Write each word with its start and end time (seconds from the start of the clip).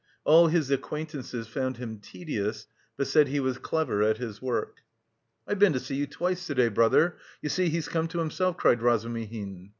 All 0.23 0.47
his 0.47 0.71
acquaintances 0.71 1.47
found 1.47 1.77
him 1.77 1.99
tedious, 1.99 2.65
but 2.97 3.05
said 3.05 3.27
he 3.27 3.39
was 3.39 3.59
clever 3.59 4.01
at 4.01 4.17
his 4.17 4.41
work. 4.41 4.77
"I've 5.47 5.59
been 5.59 5.73
to 5.73 5.93
you 5.93 6.07
twice 6.07 6.47
to 6.47 6.55
day, 6.55 6.69
brother. 6.69 7.17
You 7.43 7.49
see, 7.49 7.69
he's 7.69 7.87
come 7.87 8.07
to 8.07 8.17
himself," 8.17 8.57
cried 8.57 8.81
Razumihin. 8.81 9.69